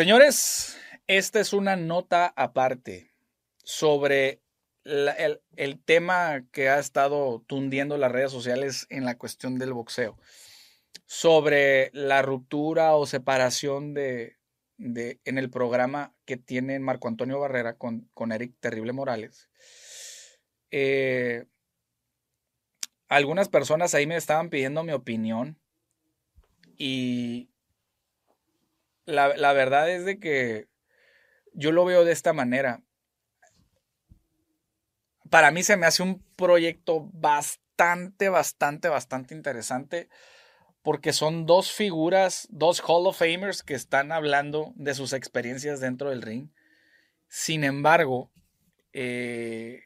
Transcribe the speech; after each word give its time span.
Señores, 0.00 0.78
esta 1.08 1.40
es 1.40 1.52
una 1.52 1.76
nota 1.76 2.32
aparte 2.34 3.12
sobre 3.62 4.40
el, 4.82 5.78
tema 5.84 6.46
que 6.52 6.70
ha 6.70 6.78
estado 6.78 7.44
tundiendo 7.46 7.98
las 7.98 8.10
redes 8.10 8.32
sociales 8.32 8.86
en 8.88 9.04
la 9.04 9.18
cuestión 9.18 9.58
del 9.58 9.74
boxeo. 9.74 10.16
Sobre 11.04 11.90
la 11.92 12.22
ruptura 12.22 12.96
o 12.96 13.04
separación 13.04 13.92
de 13.92 14.38
en 14.78 15.36
el 15.36 15.50
programa 15.50 16.14
que 16.24 16.38
tiene 16.38 16.78
Marco 16.78 17.08
Antonio 17.08 17.38
Barrera 17.38 17.74
con, 17.74 18.08
con 18.14 18.32
Eric 18.32 18.54
Terrible 18.58 18.94
Morales. 18.94 19.50
Eh, 20.70 21.44
algunas 23.06 23.50
personas 23.50 23.94
ahí 23.94 24.06
me 24.06 24.16
estaban 24.16 24.48
pidiendo 24.48 24.82
mi 24.82 24.92
opinión 24.92 25.60
y 26.78 27.49
la, 29.06 29.36
la 29.36 29.52
verdad 29.52 29.90
es 29.90 30.04
de 30.04 30.18
que 30.18 30.68
yo 31.52 31.72
lo 31.72 31.84
veo 31.84 32.04
de 32.04 32.12
esta 32.12 32.32
manera. 32.32 32.82
Para 35.30 35.50
mí 35.50 35.62
se 35.62 35.76
me 35.76 35.86
hace 35.86 36.02
un 36.02 36.22
proyecto 36.36 37.08
bastante, 37.12 38.28
bastante, 38.28 38.88
bastante 38.88 39.34
interesante 39.34 40.08
porque 40.82 41.12
son 41.12 41.46
dos 41.46 41.70
figuras, 41.72 42.48
dos 42.50 42.80
Hall 42.80 43.06
of 43.06 43.18
Famers 43.18 43.62
que 43.62 43.74
están 43.74 44.12
hablando 44.12 44.72
de 44.76 44.94
sus 44.94 45.12
experiencias 45.12 45.80
dentro 45.80 46.10
del 46.10 46.22
ring. 46.22 46.48
Sin 47.28 47.64
embargo, 47.64 48.30
eh, 48.92 49.82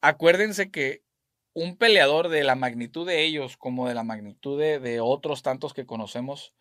acuérdense 0.00 0.70
que 0.70 1.02
un 1.52 1.76
peleador 1.76 2.28
de 2.28 2.44
la 2.44 2.54
magnitud 2.54 3.06
de 3.06 3.24
ellos 3.24 3.56
como 3.56 3.88
de 3.88 3.94
la 3.94 4.04
magnitud 4.04 4.58
de, 4.58 4.78
de 4.78 5.00
otros 5.00 5.42
tantos 5.42 5.74
que 5.74 5.86
conocemos 5.86 6.54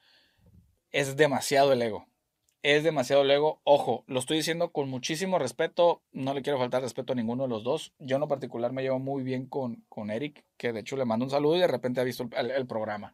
es 0.92 1.16
demasiado 1.16 1.74
el 1.74 1.82
ego 1.82 2.08
es 2.76 2.84
demasiado 2.84 3.24
luego. 3.24 3.62
Ojo, 3.64 4.04
lo 4.08 4.20
estoy 4.20 4.38
diciendo 4.38 4.72
con 4.74 4.90
muchísimo 4.90 5.40
respeto. 5.40 6.04
No 6.12 6.34
le 6.34 6.42
quiero 6.42 6.60
faltar 6.60 6.82
respeto 6.82 7.14
a 7.14 7.16
ninguno 7.16 7.44
de 7.44 7.50
los 7.50 7.64
dos. 7.64 7.94
Yo 7.98 8.18
en 8.18 8.22
lo 8.22 8.28
particular 8.28 8.74
me 8.74 8.82
llevo 8.82 9.00
muy 9.00 9.24
bien 9.24 9.46
con, 9.46 9.86
con 9.88 10.10
Eric, 10.10 10.44
que 10.58 10.74
de 10.74 10.82
hecho 10.82 10.98
le 10.98 11.06
mando 11.06 11.24
un 11.26 11.32
saludo 11.32 11.56
y 11.56 11.60
de 11.60 11.68
repente 11.68 12.02
ha 12.02 12.04
visto 12.04 12.30
el, 12.36 12.68
programa. 12.68 13.14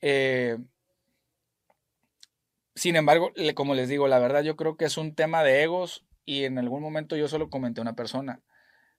Eh, 0.00 0.56
sin 2.76 2.94
embargo, 2.94 3.32
como 3.56 3.74
les 3.74 3.88
digo, 3.88 4.06
la 4.06 4.20
verdad 4.20 4.44
yo 4.44 4.54
creo 4.54 4.76
que 4.76 4.84
es 4.84 4.96
un 4.98 5.16
tema 5.16 5.42
de 5.42 5.64
egos 5.64 6.06
y 6.24 6.44
en 6.44 6.58
algún 6.58 6.80
momento 6.80 7.16
yo 7.16 7.26
solo 7.26 7.50
comenté 7.50 7.80
a 7.80 7.82
una 7.82 7.96
persona 7.96 8.40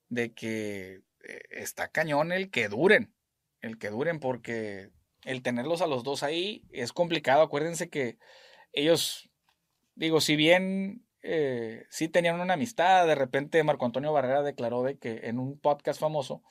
de 0.09 0.33
que 0.33 1.01
eh, 1.23 1.41
está 1.51 1.87
cañón 1.89 2.33
el 2.33 2.51
que 2.51 2.67
duren, 2.67 3.13
el 3.61 3.77
que 3.77 3.89
duren 3.89 4.19
porque 4.19 4.89
el 5.23 5.41
tenerlos 5.41 5.81
a 5.81 5.87
los 5.87 6.03
dos 6.03 6.23
ahí 6.23 6.63
es 6.71 6.93
complicado. 6.93 7.41
Acuérdense 7.41 7.89
que 7.89 8.17
ellos 8.73 9.29
digo, 9.95 10.21
si 10.21 10.35
bien 10.35 11.05
eh, 11.21 11.85
sí 11.89 12.07
tenían 12.07 12.39
una 12.39 12.53
amistad, 12.53 13.05
de 13.05 13.15
repente 13.15 13.63
Marco 13.63 13.85
Antonio 13.85 14.13
Barrera 14.13 14.41
declaró 14.41 14.83
de 14.83 14.97
que 14.97 15.21
en 15.23 15.39
un 15.39 15.59
podcast 15.59 15.99
famoso, 15.99 16.41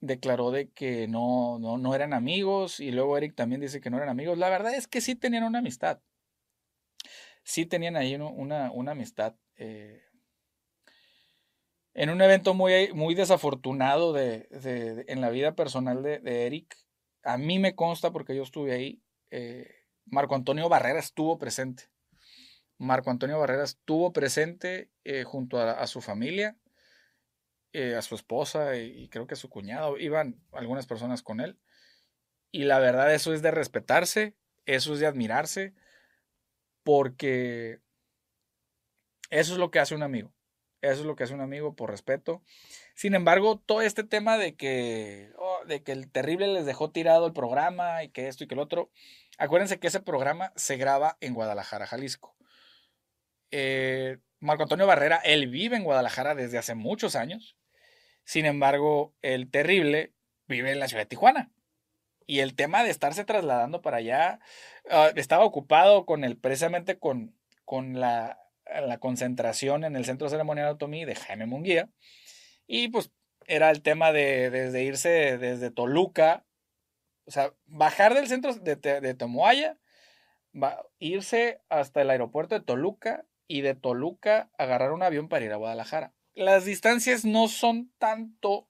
declaró 0.00 0.50
de 0.50 0.70
que 0.70 1.08
no, 1.08 1.58
no, 1.58 1.94
eran 1.94 2.12
amigos 2.12 2.80
y 2.80 2.92
luego 2.92 3.16
Eric 3.16 3.34
también 3.34 3.60
dice 3.60 3.80
que 3.80 3.90
no 3.90 3.96
eran 3.96 4.08
amigos. 4.08 4.38
La 4.38 4.48
verdad 4.48 4.74
es 4.74 4.86
que 4.88 5.00
sí 5.00 5.14
tenían 5.14 5.44
una 5.44 5.58
amistad. 5.58 6.00
Sí 7.44 7.66
tenían 7.66 7.96
ahí 7.96 8.14
una, 8.14 8.70
una 8.70 8.92
amistad. 8.92 9.34
Eh, 9.56 10.02
en 11.94 12.10
un 12.10 12.22
evento 12.22 12.54
muy, 12.54 12.92
muy 12.94 13.14
desafortunado 13.14 14.12
de, 14.12 14.48
en 15.08 15.20
la 15.20 15.30
vida 15.30 15.54
personal 15.54 16.02
de, 16.02 16.46
Eric, 16.46 16.76
a 17.22 17.38
mí 17.38 17.58
me 17.58 17.74
consta 17.74 18.10
porque 18.10 18.34
yo 18.34 18.42
estuve 18.42 18.72
ahí, 18.72 19.02
eh, 19.30 19.82
Marco 20.06 20.34
Antonio 20.34 20.68
Barrera 20.68 20.98
estuvo 20.98 21.38
presente. 21.38 21.88
Marco 22.78 23.10
Antonio 23.10 23.38
Barrera 23.38 23.64
estuvo 23.64 24.12
presente 24.12 24.90
eh, 25.04 25.24
junto 25.24 25.60
a, 25.60 25.86
su 25.86 26.00
familia, 26.00 26.56
eh, 27.72 27.94
a 27.94 28.02
su 28.02 28.14
esposa 28.16 28.76
y, 28.76 29.08
creo 29.08 29.26
que 29.26 29.34
a 29.34 29.36
su 29.36 29.48
cuñado. 29.48 29.98
Iban 29.98 30.40
algunas 30.52 30.86
personas 30.86 31.22
con 31.22 31.40
él. 31.40 31.58
Y 32.50 32.64
la 32.64 32.80
verdad 32.80 33.14
eso 33.14 33.32
es 33.32 33.40
de 33.40 33.50
respetarse, 33.50 34.34
eso 34.66 34.92
es 34.94 35.00
de 35.00 35.06
admirarse, 35.06 35.74
porque 36.82 37.80
eso 39.30 39.52
es 39.52 39.58
lo 39.58 39.70
que 39.70 39.78
hace 39.78 39.94
un 39.94 40.02
amigo. 40.02 40.34
Eso 40.82 41.00
es 41.00 41.06
lo 41.06 41.14
que 41.14 41.22
hace 41.22 41.34
un 41.34 41.40
amigo 41.40 41.76
por 41.76 41.90
respeto. 41.90 42.42
Sin 42.94 43.14
embargo, 43.14 43.62
todo 43.64 43.80
este 43.80 44.02
tema 44.02 44.36
de 44.36 44.56
que, 44.56 45.32
de 45.66 45.82
que 45.82 45.92
el 45.92 46.10
terrible 46.10 46.48
les 46.48 46.66
dejó 46.66 46.90
tirado 46.90 47.26
el 47.26 47.32
programa 47.32 48.02
y 48.04 48.08
que 48.08 48.28
esto 48.28 48.44
y 48.44 48.46
que 48.46 48.54
el 48.54 48.60
otro, 48.60 48.90
acuérdense 49.38 49.78
que 49.78 49.88
ese 49.88 50.00
programa 50.00 50.52
se 50.56 50.76
graba 50.76 51.16
en 51.20 51.34
Guadalajara, 51.34 51.86
Jalisco. 51.86 52.36
Eh, 53.50 54.18
Marco 54.40 54.64
Antonio 54.64 54.86
Barrera, 54.86 55.16
él 55.24 55.48
vive 55.48 55.76
en 55.76 55.84
Guadalajara 55.84 56.34
desde 56.34 56.58
hace 56.58 56.74
muchos 56.74 57.14
años. 57.14 57.56
Sin 58.24 58.46
embargo, 58.46 59.14
el 59.22 59.50
terrible 59.50 60.12
vive 60.48 60.72
en 60.72 60.80
la 60.80 60.88
ciudad 60.88 61.02
de 61.02 61.06
Tijuana. 61.06 61.52
Y 62.26 62.40
el 62.40 62.54
tema 62.54 62.82
de 62.82 62.90
estarse 62.90 63.24
trasladando 63.24 63.82
para 63.82 63.98
allá 63.98 64.40
ah, 64.90 65.10
estaba 65.16 65.44
ocupado 65.44 66.06
con 66.06 66.24
el, 66.24 66.36
precisamente 66.36 66.98
con, 66.98 67.36
con 67.64 68.00
la, 68.00 68.38
la, 68.66 68.98
concentración 68.98 69.84
en 69.84 69.96
el 69.96 70.04
Centro 70.04 70.28
Ceremonial 70.28 70.66
de 70.66 70.70
Automí 70.70 71.04
de 71.04 71.14
Jaime 71.14 71.46
Munguía. 71.46 71.88
Y 72.66 72.88
pues 72.88 73.10
era 73.46 73.70
el 73.70 73.82
tema 73.82 74.12
de 74.12 74.50
desde 74.50 74.82
irse 74.82 75.38
desde 75.38 75.70
Toluca, 75.70 76.44
o 77.26 77.30
sea, 77.30 77.52
bajar 77.66 78.14
del 78.14 78.28
centro 78.28 78.54
de, 78.54 78.76
de, 78.76 79.76
irse 80.98 81.60
hasta 81.68 82.02
el 82.02 82.10
aeropuerto 82.10 82.54
de 82.54 82.64
Toluca 82.64 83.24
y 83.46 83.60
de 83.60 83.74
Toluca 83.74 84.50
agarrar 84.58 84.92
un 84.92 85.02
avión 85.02 85.28
para 85.28 85.44
ir 85.44 85.52
a 85.52 85.56
Guadalajara. 85.56 86.12
Las 86.34 86.64
distancias 86.64 87.24
no 87.24 87.48
son 87.48 87.92
tanto 87.98 88.68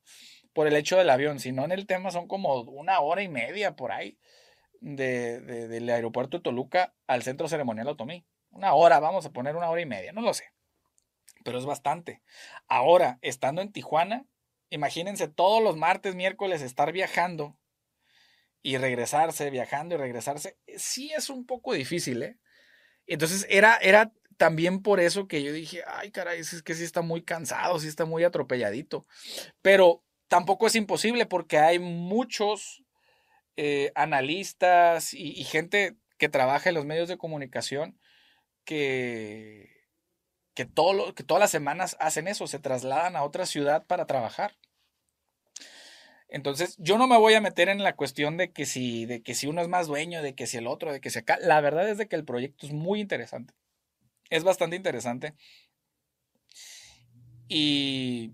por 0.53 0.67
el 0.67 0.77
hecho 0.77 0.97
del 0.97 1.11
avión, 1.11 1.39
sino 1.39 1.65
en 1.65 1.73
el 1.73 1.87
tema 1.87 2.11
son 2.11 2.29
como 2.29 2.61
una 2.63 3.01
hora 3.01 3.23
y 3.23 3.29
media 3.29 3.77
por 3.77 3.93
ahí 3.93 4.19
de, 4.81 5.41
del 5.41 5.89
aeropuerto 5.89 6.39
de 6.39 6.43
Toluca 6.43 6.95
al 7.07 7.23
centro 7.23 7.49
ceremonial 7.49 7.89
Otomí. 7.89 8.27
Una 8.51 8.75
hora, 8.75 9.01
vamos 9.01 9.25
a 9.25 9.31
poner 9.31 9.57
una 9.57 9.71
hora 9.71 9.81
y 9.81 9.87
media, 9.87 10.13
no 10.13 10.21
lo 10.21 10.35
sé. 10.35 10.53
Pero 11.45 11.59
es 11.59 11.65
bastante. 11.65 12.23
Ahora, 12.69 13.19
estando 13.23 13.63
en 13.63 13.73
Tijuana, 13.73 14.27
imagínense 14.73 15.29
todos 15.29 15.63
los 15.63 15.77
martes, 15.77 16.15
miércoles 16.15 16.63
estar 16.63 16.93
viajando 16.93 17.57
y 18.63 18.79
regresarse, 18.79 19.51
viajando 19.51 19.95
y 19.95 19.99
regresarse. 19.99 20.57
Sí 20.77 21.13
es 21.13 21.31
un 21.31 21.47
poco 21.47 21.75
difícil, 21.75 22.23
¿eh? 22.23 22.39
Entonces 23.07 23.47
era, 23.51 23.77
era 23.77 24.13
también 24.37 24.83
por 24.83 25.01
eso 25.01 25.29
que 25.29 25.43
yo 25.43 25.53
dije, 25.53 25.83
ay, 25.87 26.11
caray, 26.11 26.41
es 26.41 26.63
que 26.63 26.75
sí 26.75 26.85
está 26.85 27.03
muy 27.03 27.23
cansado, 27.23 27.79
sí 27.79 27.89
está 27.89 28.05
muy 28.05 28.25
atropelladito. 28.25 29.07
Pero 29.61 30.05
tampoco 30.29 30.67
es 30.67 30.75
imposible 30.75 31.27
porque 31.27 31.59
hay 31.59 31.79
muchos 31.79 32.83
eh, 33.57 33.93
analistas 33.95 35.13
y, 35.13 35.45
gente 35.45 35.97
que 36.17 36.29
trabaja 36.29 36.71
en 36.71 36.77
los 36.77 36.87
medios 36.87 37.09
de 37.09 37.19
comunicación 37.19 37.99
que, 38.65 39.82
que, 40.55 40.65
todo 40.67 41.15
que 41.15 41.25
todas 41.25 41.41
las 41.41 41.51
semanas 41.51 41.97
hacen 42.01 42.29
eso, 42.29 42.47
se 42.47 42.59
trasladan 42.59 43.17
a 43.17 43.25
otra 43.25 43.47
ciudad 43.47 43.87
para 43.87 44.07
trabajar. 44.07 44.57
Entonces, 46.29 46.77
yo 46.79 46.97
no 46.97 47.07
me 47.07 47.19
voy 47.19 47.35
a 47.35 47.43
meter 47.43 47.69
en 47.69 47.83
la 47.83 47.95
cuestión 47.95 48.37
de 48.39 48.53
que 48.53 48.65
si, 48.65 49.05
de 49.07 49.23
que 49.23 49.35
si 49.35 49.47
uno 49.47 49.61
es 49.61 49.69
más 49.69 49.87
dueño, 49.87 50.23
de 50.23 50.35
que 50.35 50.47
si 50.47 50.57
el 50.57 50.67
otro, 50.67 50.93
de 50.93 51.01
que 51.01 51.11
si 51.11 51.19
acá. 51.19 51.39
La 51.41 51.61
verdad 51.61 51.89
es 51.89 51.99
de 51.99 52.09
que 52.09 52.17
el 52.17 52.25
proyecto 52.25 52.67
es 52.67 52.73
muy 52.73 53.01
interesante 53.01 53.55
es 54.33 54.45
bastante 54.45 54.77
interesante. 54.77 55.35
Y 57.49 58.33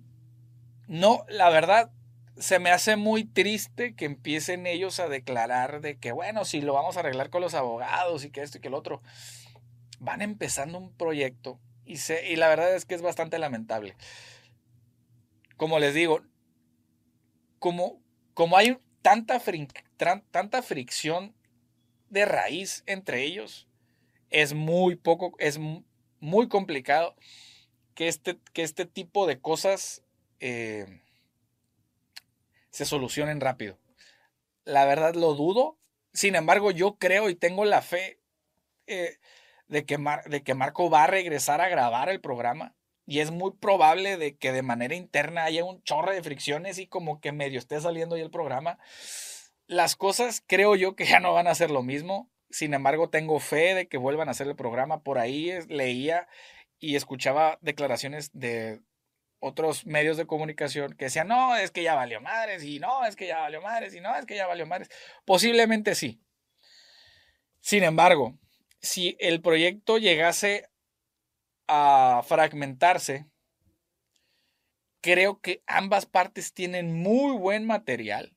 no, 0.87 1.25
la 1.29 1.51
verdad, 1.51 1.91
se 2.37 2.61
me 2.61 2.71
hace 2.71 2.95
muy 2.95 3.25
triste 3.25 3.97
que 3.97 4.05
empiecen 4.05 4.69
ellos 4.69 5.01
a 5.01 5.09
declarar 5.09 5.81
de 5.81 5.99
que, 5.99 6.13
bueno, 6.13 6.45
si 6.45 6.61
lo 6.61 6.75
vamos 6.75 6.97
a 6.97 7.01
arreglar 7.01 7.31
con 7.31 7.43
los 7.43 7.55
abogados 7.55 8.25
y 8.25 8.31
que 8.31 8.43
esto 8.43 8.59
y 8.59 8.61
que 8.61 8.69
el 8.69 8.75
otro. 8.75 9.03
Van 9.99 10.23
empezando 10.23 10.79
un 10.79 10.97
proyecto 10.97 11.59
y, 11.89 12.37
la 12.37 12.49
verdad 12.49 12.75
es 12.75 12.85
que 12.85 12.95
es 12.95 13.03
bastante 13.03 13.39
lamentable. 13.39 13.97
Como 15.57 15.79
les 15.79 15.95
digo, 15.95 16.23
como, 17.59 18.01
como 18.35 18.57
hay 18.57 18.79
tanta, 19.03 19.41
tanta 20.31 20.63
fricción 20.63 21.35
de 22.11 22.27
raíz 22.27 22.85
entre 22.87 23.23
ellos, 23.23 23.69
es 24.31 24.53
muy 24.53 24.97
poco, 24.97 25.35
es 25.39 25.59
muy 26.21 26.49
complicado 26.49 27.17
que 27.95 28.09
este, 28.09 28.39
que 28.53 28.63
este 28.63 28.85
tipo 28.85 29.27
de 29.27 29.41
cosas 29.41 30.05
eh, 30.41 31.01
se 32.71 32.85
solucionen 32.85 33.41
rápido. 33.41 33.79
La 34.65 34.85
verdad 34.85 35.15
lo 35.15 35.35
dudo. 35.35 35.79
Sin 36.13 36.37
embargo, 36.37 36.71
yo 36.71 36.99
creo 36.99 37.31
y 37.31 37.35
tengo 37.35 37.65
la 37.65 37.83
fe 37.83 38.21
eh, 38.87 39.19
de, 39.69 39.85
que 39.85 39.99
de 40.27 40.43
que 40.43 40.55
Marco 40.55 40.91
va 40.91 41.05
a 41.05 41.07
regresar 41.07 41.61
a 41.61 41.69
grabar 41.69 42.09
el 42.09 42.21
programa. 42.21 42.75
Y 43.07 43.21
es 43.21 43.31
muy 43.31 43.53
probable 43.53 44.19
de 44.19 44.37
que 44.37 44.53
de 44.53 44.63
manera 44.63 44.95
interna 44.95 45.45
haya 45.45 45.65
un 45.65 45.83
chorro 45.83 46.13
de 46.13 46.23
fricciones 46.23 46.79
y 46.79 46.87
como 46.87 47.21
que 47.21 47.33
medio 47.33 47.59
esté 47.59 47.81
saliendo 47.81 48.17
ya 48.17 48.23
el 48.23 48.31
programa. 48.31 48.79
Las 49.67 49.97
cosas 49.97 50.43
creo 50.47 50.77
yo 50.77 50.95
que 50.95 51.05
ya 51.07 51.21
no 51.21 51.33
van 51.33 51.47
a 51.47 51.55
ser 51.55 51.71
lo 51.71 51.83
mismo. 51.83 52.31
Sin 52.51 52.75
embargo, 52.75 53.11
tengo 53.11 53.39
fe 53.41 53.75
de 53.75 53.89
que 53.89 53.99
vuelvan 53.99 54.29
a 54.29 54.33
hacer 54.33 54.49
el 54.49 54.57
programa. 54.57 55.03
Por 55.03 55.19
ahí 55.19 55.53
leía 55.69 56.29
y 56.79 56.97
escuchaba 56.97 57.59
declaraciones 57.61 58.31
de 58.33 58.81
otros 59.41 59.87
medios 59.87 60.17
de 60.17 60.27
comunicación 60.27 60.95
que 60.95 61.07
decían, 61.07 61.29
no, 61.29 61.57
es 61.57 61.71
que 61.71 61.83
ya 61.83 61.95
valió 61.95 62.21
madres, 62.21 62.65
y 62.65 62.79
no, 62.79 63.05
es 63.05 63.17
que 63.17 63.27
ya 63.27 63.39
valió 63.39 63.63
madres, 63.63 63.95
y 63.95 64.01
no, 64.01 64.15
es 64.17 64.27
que 64.27 64.37
ya 64.37 64.47
valió 64.47 64.67
madres. 64.67 64.91
Posiblemente 65.25 65.95
sí. 65.95 66.21
Sin 67.61 67.85
embargo, 67.85 68.39
si 68.81 69.17
el 69.21 69.41
proyecto 69.41 69.99
llegase 69.99 70.69
a 71.67 72.23
fragmentarse, 72.27 73.27
creo 75.01 75.41
que 75.41 75.63
ambas 75.67 76.07
partes 76.07 76.53
tienen 76.53 77.01
muy 77.01 77.37
buen 77.37 77.67
material 77.67 78.35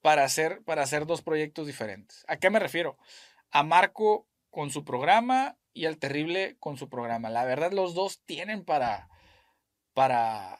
para 0.00 0.24
hacer, 0.24 0.62
para 0.64 0.82
hacer 0.82 1.06
dos 1.06 1.22
proyectos 1.22 1.66
diferentes. 1.66 2.24
¿A 2.28 2.36
qué 2.36 2.50
me 2.50 2.58
refiero? 2.58 2.96
A 3.50 3.62
Marco 3.62 4.26
con 4.50 4.70
su 4.70 4.84
programa 4.84 5.58
y 5.72 5.86
al 5.86 5.98
Terrible 5.98 6.56
con 6.58 6.76
su 6.76 6.88
programa. 6.88 7.30
La 7.30 7.44
verdad, 7.44 7.72
los 7.72 7.94
dos 7.94 8.22
tienen 8.24 8.64
para, 8.64 9.08
para, 9.92 10.58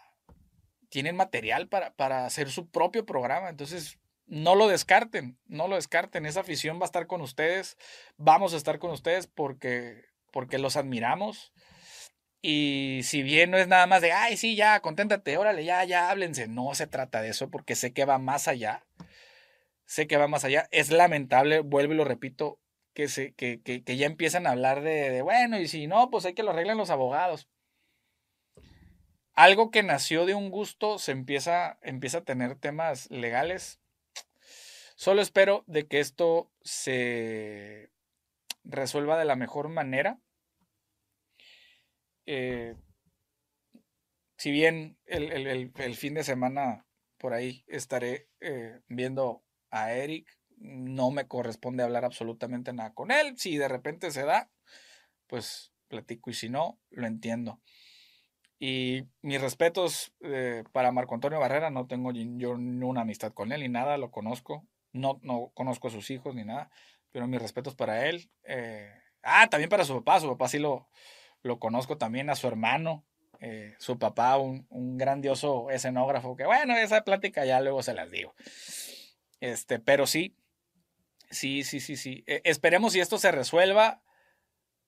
tienen 0.89 1.17
material 1.17 1.69
para, 1.69 1.95
para 1.95 2.27
hacer 2.27 2.51
su 2.51 2.69
propio 2.69 3.07
programa. 3.07 3.49
Entonces, 3.49 3.99
no 4.29 4.55
lo 4.55 4.69
descarten, 4.69 5.39
no 5.47 5.69
lo 5.69 5.77
descarten. 5.77 6.27
Esa 6.27 6.41
afición 6.41 6.79
va 6.79 6.83
a 6.83 6.87
estar 6.87 7.07
con 7.07 7.21
ustedes. 7.23 7.77
Vamos 8.17 8.55
a 8.55 8.59
estar 8.59 8.79
con 8.79 8.91
ustedes 8.91 9.27
porque, 9.27 10.05
porque 10.33 10.59
los 10.59 10.77
admiramos. 10.77 11.53
Y 12.41 13.01
si 13.03 13.23
bien 13.23 13.51
no 13.51 13.59
es 13.59 13.67
nada 13.67 13.87
más 13.87 14.03
de, 14.03 14.13
ay, 14.13 14.37
sí, 14.37 14.55
ya, 14.55 14.81
conténtate, 14.81 15.37
órale, 15.39 15.65
ya, 15.65 15.83
ya, 15.85 16.11
háblense. 16.11 16.47
No 16.47 16.75
se 16.75 16.87
trata 16.87 17.23
de 17.23 17.31
eso 17.31 17.51
porque 17.51 17.75
sé 17.75 17.93
que 17.93 18.05
va 18.05 18.19
más 18.19 18.49
allá. 18.49 18.87
Sé 19.87 20.07
que 20.07 20.19
va 20.19 20.29
más 20.29 20.45
allá. 20.45 20.69
Es 20.71 20.91
lamentable, 20.91 21.61
vuelvo 21.61 21.95
y 21.95 21.97
lo 21.97 22.05
repito, 22.05 22.61
que, 22.95 23.09
se, 23.09 23.33
que, 23.35 23.63
que, 23.63 23.83
que 23.83 23.97
ya 23.97 24.07
empiezan 24.07 24.47
a 24.47 24.51
hablar 24.51 24.83
de, 24.83 25.11
de, 25.11 25.23
bueno, 25.23 25.59
y 25.59 25.69
si 25.69 25.87
no, 25.87 26.11
pues 26.11 26.27
hay 26.27 26.35
que 26.35 26.43
lo 26.43 26.51
arreglen 26.51 26.77
los 26.77 26.91
abogados. 26.91 27.49
Algo 29.35 29.71
que 29.71 29.83
nació 29.83 30.27
de 30.27 30.35
un 30.35 30.51
gusto 30.51 30.99
se 30.99 31.13
empieza, 31.13 31.79
empieza 31.83 32.19
a 32.19 32.25
tener 32.25 32.57
temas 32.57 33.11
legales. 33.11 33.81
Solo 34.99 35.23
espero 35.23 35.63
de 35.69 35.87
que 35.87 36.01
esto 36.01 36.51
se 36.61 37.93
resuelva 38.65 39.17
de 39.17 39.25
la 39.25 39.37
mejor 39.37 39.69
manera 39.69 40.19
eh, 42.27 42.75
si 44.37 44.51
bien 44.51 44.99
el, 45.07 45.71
fin 45.95 46.15
de 46.15 46.25
semana 46.25 46.85
por 47.17 47.33
ahí 47.33 47.63
estaré 47.69 48.29
eh, 48.41 48.81
viendo 48.89 49.45
a 49.71 49.93
Eric, 49.93 50.37
no 50.57 51.13
me 51.13 51.29
corresponde 51.29 51.85
hablar 51.85 52.05
absolutamente 52.05 52.73
nada 52.73 52.93
con 52.93 53.13
él. 53.13 53.39
Si 53.39 53.57
de 53.57 53.69
repente 53.69 54.11
se 54.11 54.25
da, 54.25 54.51
pues 55.29 55.73
platico 55.87 56.31
y 56.31 56.35
si 56.35 56.49
no, 56.49 56.81
lo 56.91 57.07
entiendo. 57.07 57.61
Y 58.59 59.05
mis 59.23 59.41
respetos 59.41 60.13
eh, 60.23 60.65
para 60.73 60.91
Marco 60.91 61.15
Antonio 61.15 61.39
Barrera, 61.39 61.71
no 61.71 61.87
tengo 61.87 62.11
yo 62.13 62.51
una 62.51 63.03
amistad 63.03 63.33
con 63.33 63.53
él 63.53 63.61
ni 63.61 63.69
nada, 63.69 63.97
lo 63.97 64.11
conozco, 64.11 64.67
no, 64.93 65.19
no 65.23 65.51
conozco 65.55 65.89
a 65.89 65.91
sus 65.91 66.11
hijos 66.11 66.35
ni 66.35 66.45
nada, 66.45 66.71
pero 67.11 67.27
mis 67.27 67.41
respetos 67.41 67.75
para 67.75 68.07
él. 68.07 68.31
ah, 69.23 69.49
también 69.51 69.71
para 69.71 69.85
su 69.85 69.95
papá, 69.95 70.21
su 70.21 70.29
papá 70.29 70.49
sí 70.49 70.59
lo, 70.59 70.89
lo 71.43 71.59
conozco 71.59 71.99
también 71.99 72.31
a 72.31 72.37
su 72.37 72.47
hermano, 72.47 73.05
eh, 73.41 73.75
su 73.79 73.99
papá, 73.99 74.37
un, 74.37 74.67
grandioso 74.99 75.71
escenógrafo, 75.71 76.37
que 76.37 76.45
bueno, 76.45 76.77
esa 76.77 77.03
plática 77.05 77.45
ya 77.45 77.61
luego 77.61 77.83
se 77.83 77.95
las 77.95 78.11
digo. 78.11 78.35
Este, 79.41 79.79
pero 79.79 80.07
sí, 80.07 80.37
sí, 81.31 81.63
sí, 81.63 81.81
sí, 81.81 81.97
sí. 81.97 82.25
E, 82.27 82.41
esperemos 82.45 82.93
si 82.93 83.01
esto 83.01 83.19
se 83.19 83.31
resuelva 83.31 84.03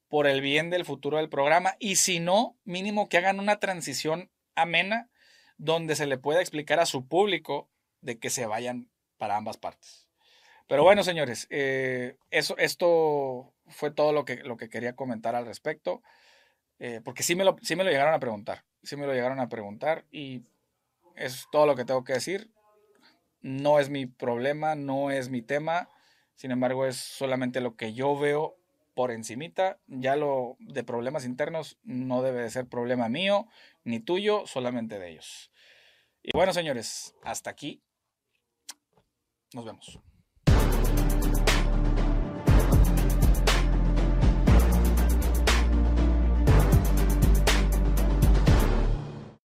por 0.08 0.26
el 0.26 0.41
bien 0.41 0.70
del 0.70 0.85
futuro 0.85 1.19
del 1.19 1.29
programa 1.29 1.76
y 1.79 1.96
si 1.96 2.19
no, 2.19 2.58
mínimo 2.64 3.08
que 3.08 3.19
hagan 3.19 3.38
una 3.38 3.61
transición 3.61 4.31
amena 4.56 5.08
donde 5.56 5.94
se 5.94 6.06
le 6.06 6.19
pueda 6.19 6.41
explicar 6.41 6.81
a 6.81 6.87
su 6.87 7.06
público 7.06 7.70
de 8.00 8.19
que 8.19 8.31
se 8.31 8.46
vayan 8.46 8.91
para 9.20 9.37
ambas 9.37 9.58
partes. 9.58 10.08
Pero 10.67 10.82
bueno, 10.82 11.05
señores, 11.05 11.46
eh, 11.50 12.17
eso, 12.31 12.56
esto 12.56 13.52
fue 13.67 13.90
todo 13.90 14.12
lo 14.12 14.25
que, 14.25 14.37
lo 14.37 14.56
que 14.56 14.70
quería 14.70 14.96
comentar 14.96 15.37
al 15.37 15.44
respecto. 15.44 16.02
Eh, 16.78 17.02
porque 17.05 17.22
sí 17.22 17.37
me, 17.37 17.44
lo, 17.44 17.56
sí 17.61 17.76
me 17.76 17.84
lo 17.84 17.90
llegaron 17.90 18.14
a 18.14 18.19
preguntar. 18.19 18.64
Sí 18.82 18.96
me 18.96 19.06
lo 19.06 19.12
llegaron 19.12 19.40
a 19.40 19.50
preguntar 19.50 20.06
y 20.11 20.43
es 21.17 21.46
todo 21.52 21.67
lo 21.67 21.76
que 21.76 21.84
tengo 21.84 22.02
que 22.02 22.14
decir. 22.14 22.50
No 23.43 23.78
es 23.78 23.90
mi 23.90 24.06
problema, 24.06 24.75
no 24.75 25.11
es 25.11 25.28
mi 25.28 25.43
tema. 25.43 25.90
Sin 26.34 26.50
embargo, 26.50 26.87
es 26.87 26.96
solamente 26.96 27.61
lo 27.61 27.76
que 27.76 27.93
yo 27.93 28.19
veo 28.19 28.56
por 28.94 29.11
encimita. 29.11 29.78
Ya 29.87 30.17
lo 30.17 30.56
de 30.61 30.82
problemas 30.82 31.26
internos 31.26 31.78
no 31.82 32.22
debe 32.22 32.40
de 32.40 32.50
ser 32.50 32.67
problema 32.67 33.11
mío 33.11 33.49
ni 33.84 34.00
tuyo, 34.00 34.46
solamente 34.46 34.99
de 34.99 35.11
ellos. 35.11 35.50
Y 36.22 36.31
bueno, 36.32 36.55
señores, 36.55 37.14
hasta 37.22 37.50
aquí. 37.50 37.82
Nos 39.55 39.64
vemos. 39.64 39.99